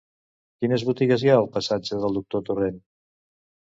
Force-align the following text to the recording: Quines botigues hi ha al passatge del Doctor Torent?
Quines 0.63 0.85
botigues 0.87 1.25
hi 1.27 1.31
ha 1.33 1.37
al 1.43 1.47
passatge 1.57 2.03
del 2.07 2.19
Doctor 2.21 2.47
Torent? 2.51 2.85